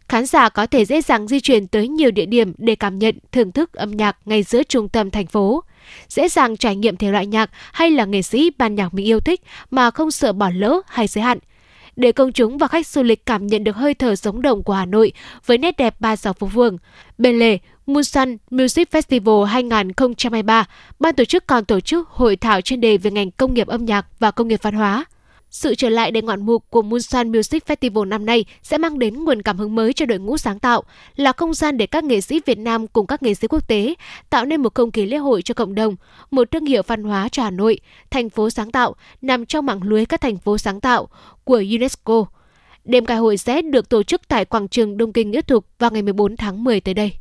[0.09, 3.19] Khán giả có thể dễ dàng di chuyển tới nhiều địa điểm để cảm nhận,
[3.33, 5.62] thưởng thức âm nhạc ngay giữa trung tâm thành phố
[6.09, 9.20] dễ dàng trải nghiệm thể loại nhạc hay là nghệ sĩ ban nhạc mình yêu
[9.20, 11.38] thích mà không sợ bỏ lỡ hay giới hạn.
[11.96, 14.72] Để công chúng và khách du lịch cảm nhận được hơi thở sống động của
[14.72, 15.12] Hà Nội
[15.46, 16.79] với nét đẹp ba dọc phố phường.
[17.18, 20.64] Bên lề, Munsan Music Festival 2023,
[20.98, 23.85] ban tổ chức còn tổ chức hội thảo chuyên đề về ngành công nghiệp âm
[23.85, 25.05] nhạc và công nghiệp văn hóa.
[25.51, 29.25] Sự trở lại đầy ngoạn mục của Munsan Music Festival năm nay sẽ mang đến
[29.25, 30.83] nguồn cảm hứng mới cho đội ngũ sáng tạo,
[31.17, 33.95] là không gian để các nghệ sĩ Việt Nam cùng các nghệ sĩ quốc tế
[34.31, 35.97] tạo nên một không khí lễ hội cho cộng đồng,
[36.31, 37.81] một thương hiệu văn hóa cho Hà Nội,
[38.11, 41.09] thành phố sáng tạo nằm trong mạng lưới các thành phố sáng tạo
[41.45, 42.25] của UNESCO.
[42.85, 45.91] Đêm ca hội sẽ được tổ chức tại quảng trường Đông Kinh Nghĩa Thục vào
[45.91, 47.13] ngày 14 tháng 10 tới đây.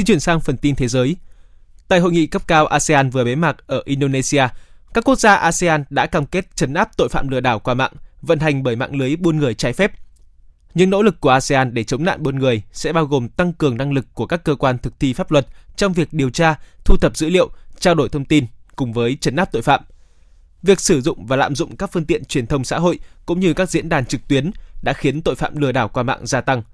[0.00, 1.16] Xin chuyển sang phần tin thế giới.
[1.88, 4.48] Tại hội nghị cấp cao ASEAN vừa bế mạc ở Indonesia,
[4.94, 7.92] các quốc gia ASEAN đã cam kết chấn áp tội phạm lừa đảo qua mạng,
[8.22, 9.92] vận hành bởi mạng lưới buôn người trái phép.
[10.74, 13.76] Những nỗ lực của ASEAN để chống nạn buôn người sẽ bao gồm tăng cường
[13.76, 16.96] năng lực của các cơ quan thực thi pháp luật trong việc điều tra, thu
[16.96, 19.80] thập dữ liệu, trao đổi thông tin cùng với chấn áp tội phạm.
[20.62, 23.54] Việc sử dụng và lạm dụng các phương tiện truyền thông xã hội cũng như
[23.54, 24.50] các diễn đàn trực tuyến
[24.82, 26.62] đã khiến tội phạm lừa đảo qua mạng gia tăng–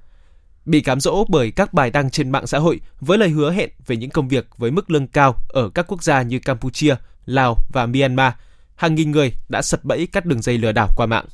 [0.66, 3.70] bị cám dỗ bởi các bài đăng trên mạng xã hội với lời hứa hẹn
[3.86, 6.94] về những công việc với mức lương cao ở các quốc gia như Campuchia,
[7.26, 8.32] Lào và Myanmar.
[8.74, 11.24] Hàng nghìn người đã sập bẫy các đường dây lừa đảo qua mạng.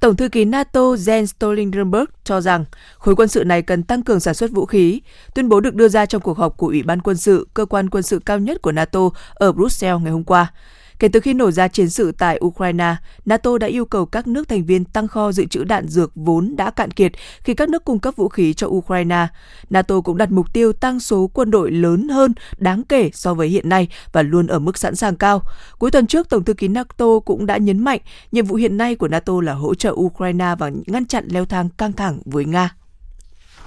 [0.00, 2.64] Tổng thư ký NATO Jens Stoltenberg cho rằng
[2.98, 5.00] khối quân sự này cần tăng cường sản xuất vũ khí.
[5.34, 7.90] Tuyên bố được đưa ra trong cuộc họp của Ủy ban quân sự, cơ quan
[7.90, 9.00] quân sự cao nhất của NATO
[9.34, 10.52] ở Brussels ngày hôm qua.
[10.98, 14.48] Kể từ khi nổ ra chiến sự tại Ukraine, NATO đã yêu cầu các nước
[14.48, 17.84] thành viên tăng kho dự trữ đạn dược vốn đã cạn kiệt khi các nước
[17.84, 19.26] cung cấp vũ khí cho Ukraine.
[19.70, 23.48] NATO cũng đặt mục tiêu tăng số quân đội lớn hơn đáng kể so với
[23.48, 25.42] hiện nay và luôn ở mức sẵn sàng cao.
[25.78, 28.00] Cuối tuần trước, Tổng thư ký NATO cũng đã nhấn mạnh
[28.32, 31.68] nhiệm vụ hiện nay của NATO là hỗ trợ Ukraine và ngăn chặn leo thang
[31.68, 32.74] căng thẳng với Nga.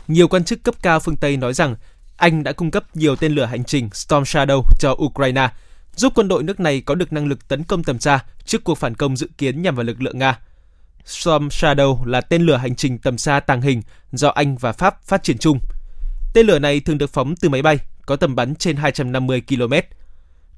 [0.08, 1.76] Nhiều quan chức cấp cao phương Tây nói rằng
[2.17, 5.50] Anh đã cung cấp nhiều tên lửa hành trình Storm Shadow cho Ukraine–
[6.02, 8.76] giúp quân đội nước này có được năng lực tấn công tầm xa trước cuộc
[8.76, 10.40] phản công dự kiến nhằm vào lực lượng Nga.
[11.06, 15.04] Storm Shadow là tên lửa hành trình tầm xa tàng hình do Anh và Pháp
[15.04, 15.60] phát triển chung.
[16.34, 19.74] Tên lửa này thường được phóng từ máy bay, có tầm bắn trên 250 km.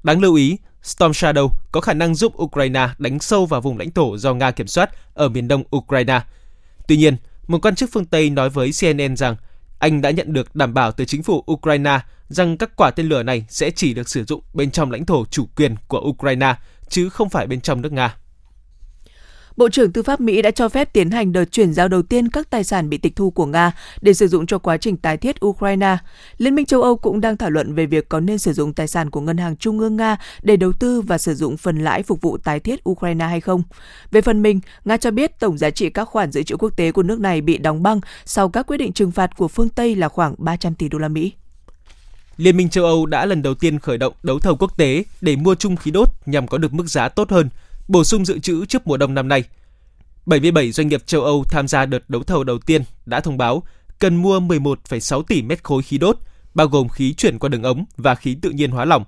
[0.02, 3.90] Đáng lưu ý, Storm Shadow có khả năng giúp Ukraine đánh sâu vào vùng lãnh
[3.90, 6.20] thổ do Nga kiểm soát ở miền đông Ukraine.
[6.88, 9.36] Tuy nhiên, một quan chức phương Tây nói với CNN rằng
[9.78, 13.22] anh đã nhận được đảm bảo từ chính phủ Ukraine rằng các quả tên lửa
[13.22, 16.54] này sẽ chỉ được sử dụng bên trong lãnh thổ chủ quyền của Ukraine,
[16.88, 18.16] chứ không phải bên trong nước Nga.
[19.56, 22.28] Bộ trưởng Tư pháp Mỹ đã cho phép tiến hành đợt chuyển giao đầu tiên
[22.28, 25.16] các tài sản bị tịch thu của Nga để sử dụng cho quá trình tái
[25.16, 25.96] thiết Ukraine.
[26.38, 28.86] Liên minh châu Âu cũng đang thảo luận về việc có nên sử dụng tài
[28.86, 32.02] sản của Ngân hàng Trung ương Nga để đầu tư và sử dụng phần lãi
[32.02, 33.62] phục vụ tái thiết Ukraine hay không.
[34.10, 36.92] Về phần mình, Nga cho biết tổng giá trị các khoản dự trữ quốc tế
[36.92, 39.96] của nước này bị đóng băng sau các quyết định trừng phạt của phương Tây
[39.96, 41.32] là khoảng 300 tỷ đô la Mỹ.
[42.36, 45.36] Liên minh châu Âu đã lần đầu tiên khởi động đấu thầu quốc tế để
[45.36, 47.48] mua chung khí đốt nhằm có được mức giá tốt hơn,
[47.88, 49.44] bổ sung dự trữ trước mùa đông năm nay.
[50.26, 53.62] 77 doanh nghiệp châu Âu tham gia đợt đấu thầu đầu tiên đã thông báo
[53.98, 56.18] cần mua 11,6 tỷ mét khối khí đốt,
[56.54, 59.04] bao gồm khí chuyển qua đường ống và khí tự nhiên hóa lỏng.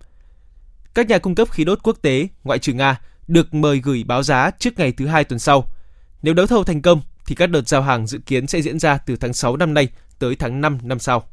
[0.95, 4.23] Các nhà cung cấp khí đốt quốc tế, ngoại trừ Nga, được mời gửi báo
[4.23, 5.65] giá trước ngày thứ hai tuần sau.
[6.23, 8.99] Nếu đấu thầu thành công, thì các đợt giao hàng dự kiến sẽ diễn ra
[8.99, 11.29] từ tháng 6 năm nay tới tháng 5 năm sau.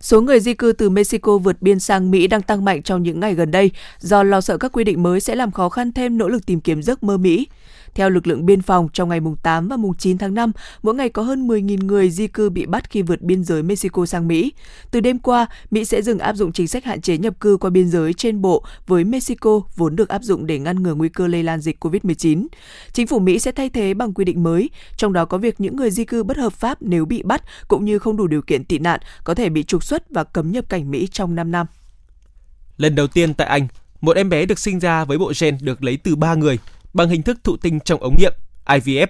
[0.00, 3.20] Số người di cư từ Mexico vượt biên sang Mỹ đang tăng mạnh trong những
[3.20, 6.18] ngày gần đây do lo sợ các quy định mới sẽ làm khó khăn thêm
[6.18, 7.46] nỗ lực tìm kiếm giấc mơ Mỹ.
[7.94, 10.52] Theo lực lượng biên phòng, trong ngày mùng 8 và mùng 9 tháng 5,
[10.82, 14.06] mỗi ngày có hơn 10.000 người di cư bị bắt khi vượt biên giới Mexico
[14.06, 14.52] sang Mỹ.
[14.90, 17.70] Từ đêm qua, Mỹ sẽ dừng áp dụng chính sách hạn chế nhập cư qua
[17.70, 21.26] biên giới trên bộ với Mexico vốn được áp dụng để ngăn ngừa nguy cơ
[21.26, 22.46] lây lan dịch COVID-19.
[22.92, 25.76] Chính phủ Mỹ sẽ thay thế bằng quy định mới, trong đó có việc những
[25.76, 28.64] người di cư bất hợp pháp nếu bị bắt cũng như không đủ điều kiện
[28.64, 31.66] tị nạn có thể bị trục xuất và cấm nhập cảnh Mỹ trong 5 năm.
[32.76, 33.68] Lần đầu tiên tại Anh,
[34.00, 36.58] một em bé được sinh ra với bộ gen được lấy từ ba người
[36.94, 38.32] bằng hình thức thụ tinh trong ống nghiệm
[38.66, 39.06] IVF.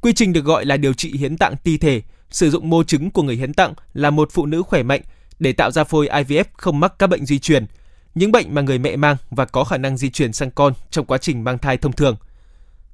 [0.00, 3.10] Quy trình được gọi là điều trị hiến tạng ti thể, sử dụng mô trứng
[3.10, 5.00] của người hiến tặng là một phụ nữ khỏe mạnh
[5.38, 7.66] để tạo ra phôi IVF không mắc các bệnh di truyền,
[8.14, 11.06] những bệnh mà người mẹ mang và có khả năng di truyền sang con trong
[11.06, 12.16] quá trình mang thai thông thường.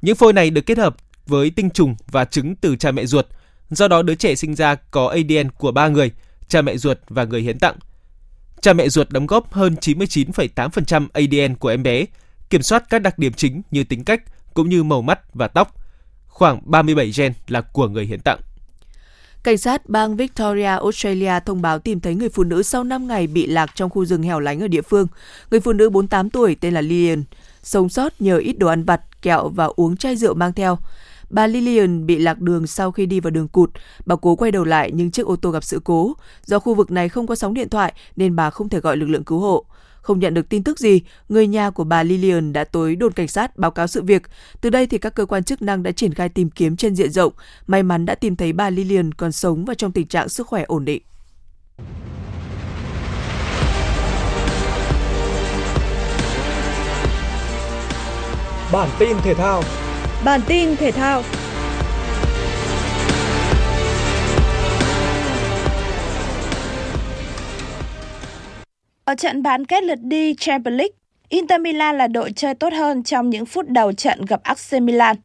[0.03, 0.97] Những phôi này được kết hợp
[1.27, 3.27] với tinh trùng và trứng từ cha mẹ ruột,
[3.71, 6.11] do đó đứa trẻ sinh ra có ADN của ba người,
[6.49, 7.77] cha mẹ ruột và người hiến tặng.
[8.61, 12.05] Cha mẹ ruột đóng góp hơn 99,8% ADN của em bé,
[12.53, 14.23] kiểm soát các đặc điểm chính như tính cách
[14.55, 15.75] cũng như màu mắt và tóc.
[16.29, 18.41] Khoảng 37 gen là của người hiến tặng.
[19.43, 23.27] Cảnh sát bang Victoria, Australia thông báo tìm thấy người phụ nữ sau 5 ngày
[23.27, 25.07] bị lạc trong khu rừng hẻo lánh ở địa phương.
[25.51, 27.25] Người phụ nữ 48 tuổi tên là Lillian,
[27.63, 30.79] sống sót nhờ ít đồ ăn vặt, kẹo và uống chai rượu mang theo.
[31.31, 33.71] Bà Lillian bị lạc đường sau khi đi vào đường cụt.
[34.07, 36.15] Bà cố quay đầu lại nhưng chiếc ô tô gặp sự cố.
[36.45, 39.07] Do khu vực này không có sóng điện thoại nên bà không thể gọi lực
[39.07, 39.65] lượng cứu hộ.
[40.03, 43.29] Không nhận được tin tức gì, người nhà của bà Lillian đã tới đồn cảnh
[43.29, 44.23] sát báo cáo sự việc.
[44.61, 47.11] Từ đây thì các cơ quan chức năng đã triển khai tìm kiếm trên diện
[47.11, 47.33] rộng.
[47.67, 50.65] May mắn đã tìm thấy bà Lillian còn sống và trong tình trạng sức khỏe
[50.67, 51.03] ổn định.
[58.73, 59.63] Bản tin thể thao
[60.25, 61.23] Bản tin thể thao
[69.13, 70.95] Ở trận bán kết lượt đi Champions League,
[71.29, 75.17] Inter Milan là đội chơi tốt hơn trong những phút đầu trận gặp AC Milan.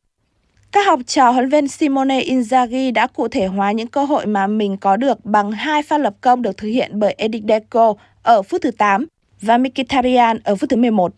[0.71, 4.47] Các học trò huấn viên Simone Inzaghi đã cụ thể hóa những cơ hội mà
[4.47, 8.41] mình có được bằng hai pha lập công được thực hiện bởi Edin Deco ở
[8.41, 9.05] phút thứ 8
[9.41, 11.13] và Mkhitaryan ở phút thứ 11.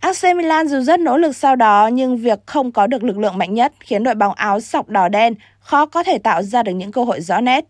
[0.00, 3.38] AC Milan dù rất nỗ lực sau đó nhưng việc không có được lực lượng
[3.38, 6.72] mạnh nhất khiến đội bóng áo sọc đỏ đen khó có thể tạo ra được
[6.72, 7.64] những cơ hội rõ nét.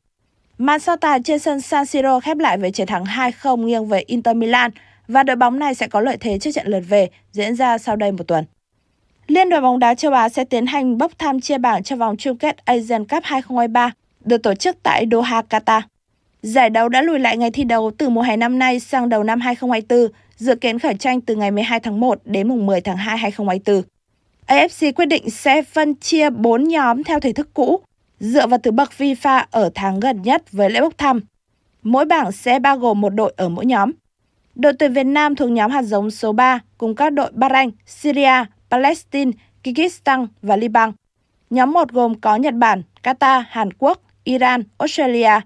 [0.59, 4.03] Màn so tài trên sân San Siro khép lại với chiến thắng 2-0 nghiêng về
[4.07, 4.71] Inter Milan
[5.09, 7.97] và đội bóng này sẽ có lợi thế trước trận lượt về diễn ra sau
[7.97, 8.45] đây một tuần.
[9.27, 12.17] Liên đoàn bóng đá châu Á sẽ tiến hành bốc thăm chia bảng cho vòng
[12.17, 13.91] chung kết Asian Cup 2023
[14.25, 15.81] được tổ chức tại Doha, Qatar.
[16.43, 19.25] Giải đấu đã lùi lại ngày thi đấu từ mùa hè năm nay sang đầu
[19.25, 22.97] năm 2024, dự kiến khởi tranh từ ngày 12 tháng 1 đến mùng 10 tháng
[22.97, 23.83] 2 2024.
[24.47, 27.81] AFC quyết định sẽ phân chia 4 nhóm theo thể thức cũ
[28.21, 31.21] dựa vào thứ bậc FIFA ở tháng gần nhất với lễ bốc thăm.
[31.83, 33.91] Mỗi bảng sẽ bao gồm một đội ở mỗi nhóm.
[34.55, 38.45] Đội tuyển Việt Nam thuộc nhóm hạt giống số 3 cùng các đội Bahrain, Syria,
[38.71, 39.31] Palestine,
[39.65, 40.93] Kyrgyzstan và Liban.
[41.51, 45.41] Nhóm 1 gồm có Nhật Bản, Qatar, Hàn Quốc, Iran, Australia.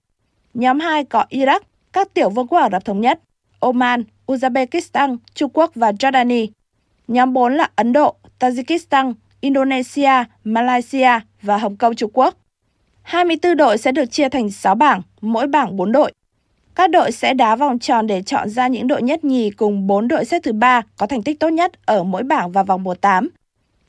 [0.55, 1.61] Nhóm 2 có Iraq,
[1.93, 3.21] các tiểu vương quốc Ả Rập Thống Nhất,
[3.61, 6.47] Oman, Uzbekistan, Trung Quốc và Jordani.
[7.09, 12.37] Nhóm 4 là Ấn Độ, Tajikistan, Indonesia, Malaysia và Hồng Kông Trung Quốc.
[13.03, 16.13] 24 đội sẽ được chia thành 6 bảng, mỗi bảng 4 đội.
[16.75, 20.09] Các đội sẽ đá vòng tròn để chọn ra những đội nhất nhì cùng 4
[20.09, 23.29] đội xếp thứ 3 có thành tích tốt nhất ở mỗi bảng vào vòng 1-8.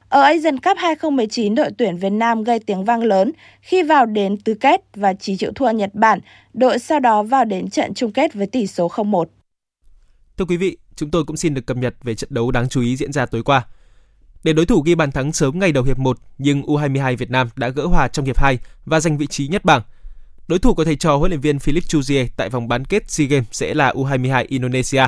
[0.10, 4.38] Ở Asian Cup 2019, đội tuyển Việt Nam gây tiếng vang lớn khi vào đến
[4.38, 6.20] tứ kết và chỉ chịu thua Nhật Bản,
[6.54, 9.26] đội sau đó vào đến trận chung kết với tỷ số 0-1.
[10.38, 12.82] Thưa quý vị, chúng tôi cũng xin được cập nhật về trận đấu đáng chú
[12.82, 13.66] ý diễn ra tối qua.
[14.44, 17.50] Để đối thủ ghi bàn thắng sớm ngày đầu hiệp 1, nhưng U22 Việt Nam
[17.56, 19.82] đã gỡ hòa trong hiệp 2 và giành vị trí nhất bảng.
[20.48, 23.28] Đối thủ của thầy trò huấn luyện viên Philip Chuzier tại vòng bán kết SEA
[23.28, 25.08] Games sẽ là U22 Indonesia.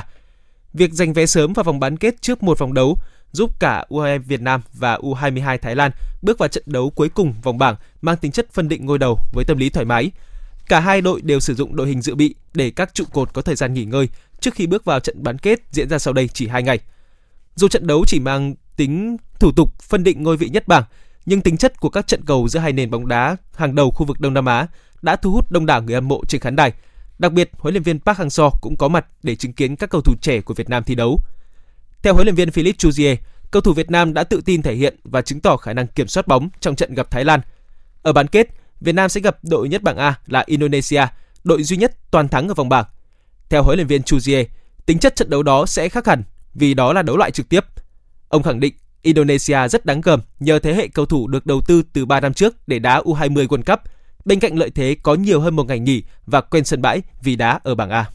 [0.74, 2.98] Việc giành vé sớm vào vòng bán kết trước một vòng đấu
[3.32, 5.92] giúp cả U22 Việt Nam và U22 Thái Lan
[6.22, 9.20] bước vào trận đấu cuối cùng vòng bảng mang tính chất phân định ngôi đầu
[9.34, 10.12] với tâm lý thoải mái.
[10.68, 13.42] Cả hai đội đều sử dụng đội hình dự bị để các trụ cột có
[13.42, 16.28] thời gian nghỉ ngơi trước khi bước vào trận bán kết diễn ra sau đây
[16.28, 16.80] chỉ 2 ngày.
[17.56, 20.84] Dù trận đấu chỉ mang tính thủ tục phân định ngôi vị nhất bảng,
[21.26, 24.06] nhưng tính chất của các trận cầu giữa hai nền bóng đá hàng đầu khu
[24.06, 24.68] vực Đông Nam Á
[25.02, 26.74] đã thu hút đông đảo người hâm mộ trên khán đài.
[27.20, 30.02] Đặc biệt, huấn luyện viên Park Hang-seo cũng có mặt để chứng kiến các cầu
[30.02, 31.20] thủ trẻ của Việt Nam thi đấu.
[32.02, 33.16] Theo huấn luyện viên Philip Chuzier,
[33.52, 36.08] cầu thủ Việt Nam đã tự tin thể hiện và chứng tỏ khả năng kiểm
[36.08, 37.40] soát bóng trong trận gặp Thái Lan.
[38.02, 38.48] Ở bán kết,
[38.82, 41.06] Việt Nam sẽ gặp đội nhất bảng A là Indonesia,
[41.44, 42.86] đội duy nhất toàn thắng ở vòng bảng.
[43.50, 44.46] Theo huấn luyện viên Chuzier,
[44.86, 47.66] tính chất trận đấu đó sẽ khác hẳn vì đó là đấu loại trực tiếp.
[48.34, 51.84] Ông khẳng định Indonesia rất đáng gờm nhờ thế hệ cầu thủ được đầu tư
[51.94, 53.80] từ 3 năm trước để đá U20 World Cup.
[54.26, 57.36] Bên cạnh lợi thế có nhiều hơn một ngày nghỉ và quen sân bãi vì
[57.36, 58.06] đá ở bảng A.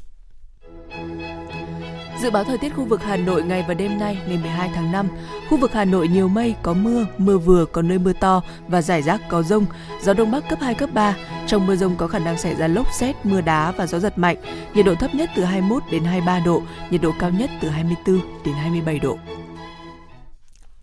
[2.23, 4.93] Dự báo thời tiết khu vực Hà Nội ngày và đêm nay ngày 12 tháng
[4.93, 5.09] 5.
[5.49, 8.83] Khu vực Hà Nội nhiều mây, có mưa, mưa vừa, có nơi mưa to và
[8.83, 9.67] rải rác có rông.
[10.03, 11.17] Gió đông bắc cấp 2, cấp 3.
[11.47, 14.19] Trong mưa rông có khả năng xảy ra lốc xét, mưa đá và gió giật
[14.19, 14.37] mạnh.
[14.75, 18.21] Nhiệt độ thấp nhất từ 21 đến 23 độ, nhiệt độ cao nhất từ 24
[18.45, 19.19] đến 27 độ.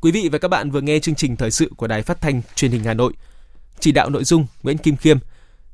[0.06, 2.42] Quý vị và các bạn vừa nghe chương trình thời sự của Đài Phát thanh
[2.56, 3.14] Truyền hình Hà Nội.
[3.80, 5.18] Chỉ đạo nội dung Nguyễn Kim Khiêm,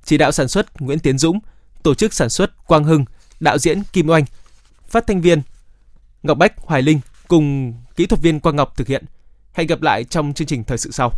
[0.03, 1.39] chỉ đạo sản xuất Nguyễn Tiến Dũng,
[1.83, 3.05] tổ chức sản xuất Quang Hưng,
[3.39, 4.25] đạo diễn Kim Oanh,
[4.87, 5.41] phát thanh viên
[6.23, 9.05] Ngọc Bách, Hoài Linh cùng kỹ thuật viên Quang Ngọc thực hiện.
[9.53, 11.11] Hẹn gặp lại trong chương trình thời sự sau.